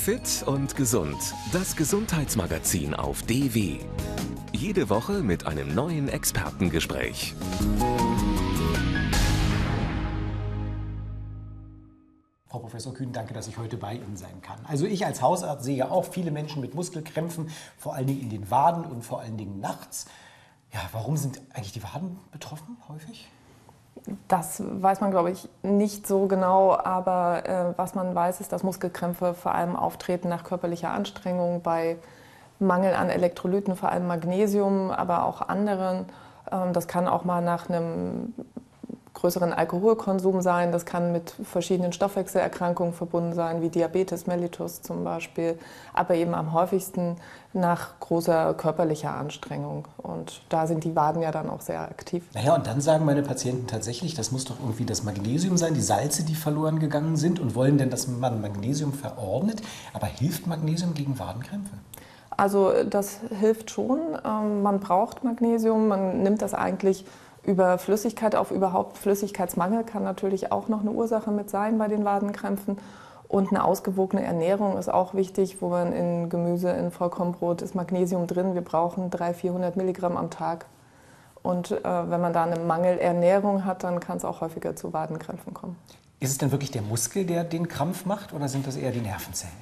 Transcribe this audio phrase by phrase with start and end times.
[0.00, 1.18] Fit und gesund.
[1.52, 3.80] Das Gesundheitsmagazin auf DW.
[4.50, 7.34] Jede Woche mit einem neuen Expertengespräch.
[12.46, 14.58] Frau Professor Kühn, danke, dass ich heute bei Ihnen sein kann.
[14.64, 18.30] Also ich als Hausarzt sehe ja auch viele Menschen mit Muskelkrämpfen, vor allen Dingen in
[18.30, 20.06] den Waden und vor allen Dingen nachts.
[20.72, 23.28] Ja, warum sind eigentlich die Waden betroffen häufig?
[24.28, 28.62] Das weiß man, glaube ich, nicht so genau, aber äh, was man weiß, ist, dass
[28.62, 31.96] Muskelkrämpfe vor allem auftreten nach körperlicher Anstrengung, bei
[32.58, 36.06] Mangel an Elektrolyten, vor allem Magnesium, aber auch anderen.
[36.50, 38.34] Ähm, das kann auch mal nach einem
[39.20, 40.72] größeren Alkoholkonsum sein.
[40.72, 45.58] Das kann mit verschiedenen Stoffwechselerkrankungen verbunden sein, wie Diabetes mellitus zum Beispiel,
[45.92, 47.16] aber eben am häufigsten
[47.52, 49.86] nach großer körperlicher Anstrengung.
[49.98, 52.24] Und da sind die Waden ja dann auch sehr aktiv.
[52.34, 55.82] Naja, und dann sagen meine Patienten tatsächlich, das muss doch irgendwie das Magnesium sein, die
[55.82, 59.60] Salze, die verloren gegangen sind und wollen denn, dass man Magnesium verordnet.
[59.92, 61.74] Aber hilft Magnesium gegen Wadenkrämpfe?
[62.36, 63.98] Also das hilft schon.
[64.24, 65.88] Ähm, man braucht Magnesium.
[65.88, 67.04] Man nimmt das eigentlich
[67.42, 72.04] über Flüssigkeit auf überhaupt Flüssigkeitsmangel kann natürlich auch noch eine Ursache mit sein bei den
[72.04, 72.78] Wadenkrämpfen.
[73.28, 78.26] Und eine ausgewogene Ernährung ist auch wichtig, wo man in Gemüse, in Vollkornbrot ist Magnesium
[78.26, 78.54] drin.
[78.54, 80.66] Wir brauchen 300, 400 Milligramm am Tag.
[81.42, 85.54] Und äh, wenn man da eine Mangelernährung hat, dann kann es auch häufiger zu Wadenkrämpfen
[85.54, 85.76] kommen.
[86.18, 89.00] Ist es denn wirklich der Muskel, der den Krampf macht, oder sind das eher die
[89.00, 89.54] Nervenzellen?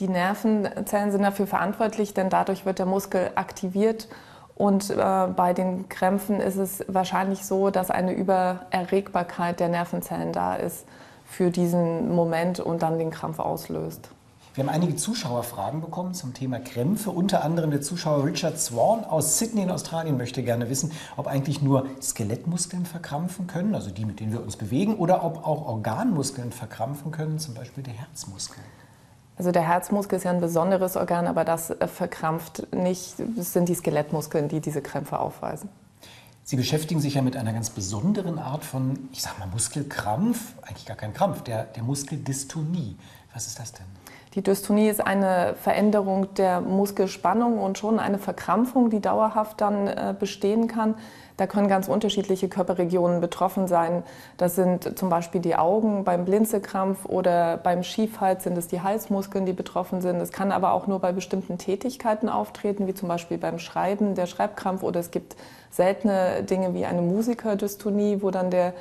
[0.00, 4.08] Die Nervenzellen sind dafür verantwortlich, denn dadurch wird der Muskel aktiviert
[4.56, 10.54] und äh, bei den Krämpfen ist es wahrscheinlich so, dass eine Übererregbarkeit der Nervenzellen da
[10.54, 10.84] ist
[11.24, 14.10] für diesen Moment und dann den Krampf auslöst.
[14.54, 17.10] Wir haben einige Zuschauerfragen bekommen zum Thema Krämpfe.
[17.10, 21.60] Unter anderem der Zuschauer Richard Swan aus Sydney in Australien möchte gerne wissen, ob eigentlich
[21.60, 26.52] nur Skelettmuskeln verkrampfen können, also die, mit denen wir uns bewegen, oder ob auch Organmuskeln
[26.52, 28.62] verkrampfen können, zum Beispiel der Herzmuskel.
[29.36, 33.14] Also der Herzmuskel ist ja ein besonderes Organ, aber das äh, verkrampft nicht.
[33.38, 35.68] Es sind die Skelettmuskeln, die diese Krämpfe aufweisen.
[36.44, 40.84] Sie beschäftigen sich ja mit einer ganz besonderen Art von, ich sag mal, Muskelkrampf, eigentlich
[40.84, 42.96] gar kein Krampf, der, der Muskeldystonie.
[43.32, 43.86] Was ist das denn?
[44.34, 50.14] Die Dystonie ist eine Veränderung der Muskelspannung und schon eine Verkrampfung, die dauerhaft dann äh,
[50.18, 50.96] bestehen kann.
[51.36, 54.04] Da können ganz unterschiedliche Körperregionen betroffen sein.
[54.36, 59.46] Das sind zum Beispiel die Augen beim Blinzelkrampf oder beim Schiefhals sind es die Halsmuskeln,
[59.46, 60.20] die betroffen sind.
[60.20, 64.26] Es kann aber auch nur bei bestimmten Tätigkeiten auftreten, wie zum Beispiel beim Schreiben der
[64.26, 65.34] Schreibkrampf oder es gibt
[65.70, 68.72] seltene Dinge wie eine Musikerdystonie, wo dann der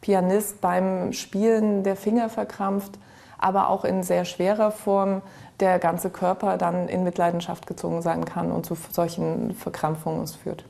[0.00, 2.98] Pianist beim Spielen der Finger verkrampft,
[3.38, 5.22] aber auch in sehr schwerer Form
[5.60, 10.64] der ganze Körper dann in Mitleidenschaft gezogen sein kann und zu solchen Verkrampfungen es führt.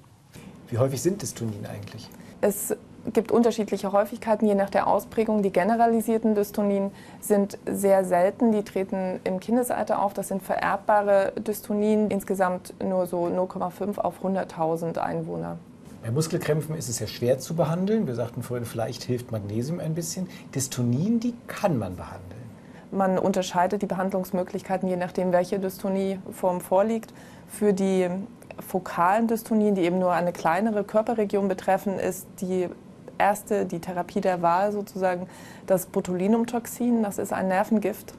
[0.68, 2.08] Wie häufig sind Dystonien eigentlich?
[2.40, 2.76] Es
[3.12, 5.42] gibt unterschiedliche Häufigkeiten je nach der Ausprägung.
[5.42, 6.90] Die generalisierten Dystonien
[7.20, 8.52] sind sehr selten.
[8.52, 10.14] Die treten im Kindesalter auf.
[10.14, 12.10] Das sind vererbbare Dystonien.
[12.10, 15.58] Insgesamt nur so 0,5 auf 100.000 Einwohner.
[16.02, 18.06] Bei Muskelkrämpfen ist es ja schwer zu behandeln.
[18.06, 20.28] Wir sagten vorhin, vielleicht hilft Magnesium ein bisschen.
[20.54, 22.37] Dystonien, die kann man behandeln.
[22.90, 27.12] Man unterscheidet die Behandlungsmöglichkeiten je nachdem, welche Dystonieform vorliegt.
[27.48, 28.08] Für die
[28.66, 32.68] fokalen Dystonien, die eben nur eine kleinere Körperregion betreffen, ist die
[33.18, 35.28] erste, die Therapie der Wahl sozusagen
[35.66, 37.02] das Botulinumtoxin.
[37.02, 38.14] Das ist ein Nervengift,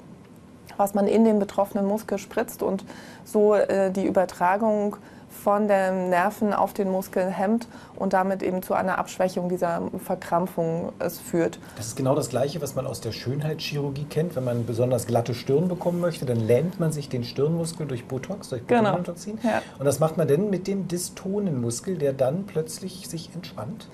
[0.77, 2.85] was man in den betroffenen Muskel spritzt und
[3.25, 4.97] so äh, die Übertragung
[5.29, 10.91] von den Nerven auf den Muskel hemmt und damit eben zu einer Abschwächung dieser Verkrampfung
[10.99, 11.59] es führt.
[11.77, 14.35] Das ist genau das Gleiche, was man aus der Schönheitschirurgie kennt.
[14.35, 18.49] Wenn man besonders glatte Stirn bekommen möchte, dann lähmt man sich den Stirnmuskel durch Botox,
[18.49, 18.63] durch.
[18.63, 19.37] Botulinumtoxin.
[19.37, 19.53] Genau.
[19.53, 19.61] Ja.
[19.77, 23.87] Und das macht man dann mit dem dystonen Muskel, der dann plötzlich sich entspannt?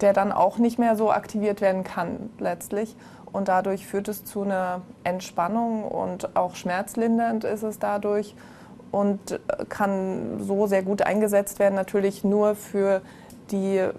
[0.00, 2.94] Der dann auch nicht mehr so aktiviert werden kann letztlich.
[3.32, 8.34] Und dadurch führt es zu einer Entspannung und auch schmerzlindernd ist es dadurch
[8.92, 9.38] und
[9.68, 13.02] kann so sehr gut eingesetzt werden, natürlich nur für
[13.50, 13.92] die äh,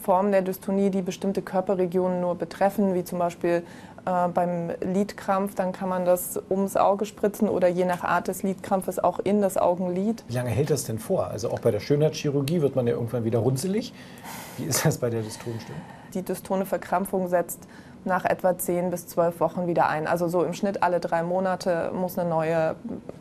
[0.00, 3.62] Formen der Dystonie, die bestimmte Körperregionen nur betreffen, wie zum Beispiel
[4.06, 8.42] äh, beim Lidkrampf, dann kann man das ums Auge spritzen oder je nach Art des
[8.42, 10.24] Lidkrampfes auch in das Augenlid.
[10.28, 11.26] Wie lange hält das denn vor?
[11.28, 13.92] Also auch bei der Schönheitschirurgie wird man ja irgendwann wieder runzelig.
[14.56, 15.80] Wie ist das bei der Dystonstörung?
[16.14, 17.66] Die dystone Verkrampfung setzt
[18.06, 20.06] nach etwa 10 bis 12 Wochen wieder ein.
[20.06, 22.76] Also so im Schnitt alle drei Monate muss eine neue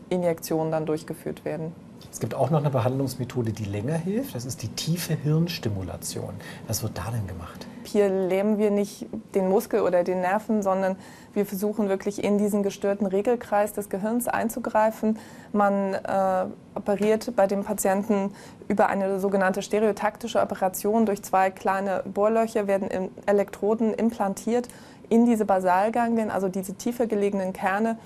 [0.10, 1.74] Injektion dann durchgeführt werden.
[2.12, 4.36] Es gibt auch noch eine Behandlungsmethode, die länger hilft.
[4.36, 6.34] Das ist die tiefe Hirnstimulation.
[6.68, 7.68] Was wird da denn gemacht?
[7.84, 9.06] Hier lähmen wir nicht
[9.36, 10.96] den Muskel oder den Nerven, sondern
[11.34, 15.20] wir versuchen wirklich in diesen gestörten Regelkreis des Gehirns einzugreifen.
[15.54, 18.32] Man äh, operiert bei dem Patienten
[18.68, 21.06] über eine sogenannte stereotaktische Operation.
[21.06, 24.68] Durch zwei kleine Bohrlöcher werden Elektroden implantiert
[25.10, 27.98] in diese Basalganglien, also diese tiefer gelegenen Kerne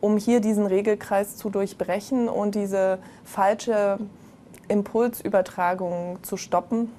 [0.00, 3.98] um hier diesen Regelkreis zu durchbrechen und diese falsche
[4.68, 6.90] Impulsübertragung zu stoppen.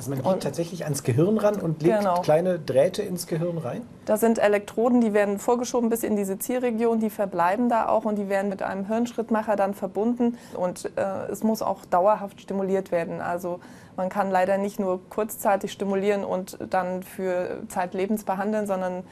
[0.00, 2.22] Also man geht tatsächlich ans Gehirn ran und legt genau.
[2.22, 3.82] kleine Drähte ins Gehirn rein?
[4.06, 8.16] Da sind Elektroden, die werden vorgeschoben bis in diese Zielregion, die verbleiben da auch und
[8.16, 10.38] die werden mit einem Hirnschrittmacher dann verbunden.
[10.54, 13.20] Und äh, es muss auch dauerhaft stimuliert werden.
[13.20, 13.60] Also
[13.98, 19.04] man kann leider nicht nur kurzzeitig stimulieren und dann für zeitlebens behandeln, sondern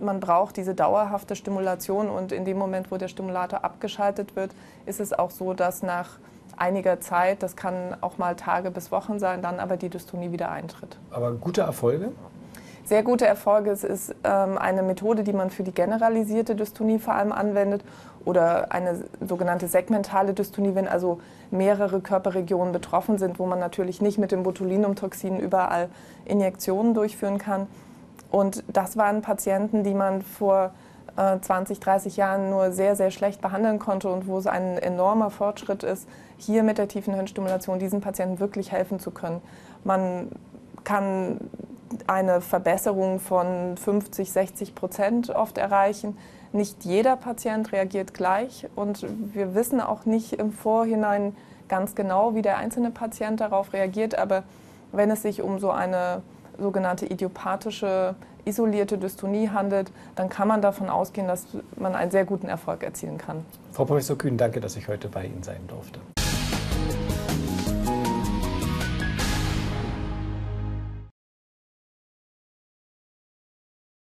[0.00, 4.52] man braucht diese dauerhafte Stimulation und in dem Moment, wo der Stimulator abgeschaltet wird,
[4.86, 6.18] ist es auch so, dass nach
[6.56, 10.50] einiger Zeit, das kann auch mal Tage bis Wochen sein, dann aber die Dystonie wieder
[10.50, 10.98] eintritt.
[11.10, 12.12] Aber gute Erfolge?
[12.84, 13.70] Sehr gute Erfolge.
[13.70, 17.84] Es ist ähm, eine Methode, die man für die generalisierte Dystonie vor allem anwendet
[18.24, 21.20] oder eine sogenannte segmentale Dystonie, wenn also
[21.50, 25.88] mehrere Körperregionen betroffen sind, wo man natürlich nicht mit dem Botulinumtoxin überall
[26.24, 27.68] Injektionen durchführen kann.
[28.30, 30.72] Und das waren Patienten, die man vor
[31.16, 35.30] 20, äh, 30 Jahren nur sehr, sehr schlecht behandeln konnte und wo es ein enormer
[35.30, 39.42] Fortschritt ist, hier mit der tiefen Hirnstimulation diesen Patienten wirklich helfen zu können.
[39.84, 40.30] Man
[40.84, 41.38] kann
[42.06, 46.16] eine Verbesserung von 50, 60 Prozent oft erreichen.
[46.52, 51.36] Nicht jeder Patient reagiert gleich und wir wissen auch nicht im Vorhinein
[51.68, 54.16] ganz genau, wie der einzelne Patient darauf reagiert.
[54.16, 54.44] Aber
[54.92, 56.22] wenn es sich um so eine
[56.60, 58.14] sogenannte idiopathische
[58.44, 61.46] isolierte Dystonie handelt, dann kann man davon ausgehen, dass
[61.76, 63.44] man einen sehr guten Erfolg erzielen kann.
[63.72, 66.00] Frau Professor Kühn, danke, dass ich heute bei Ihnen sein durfte.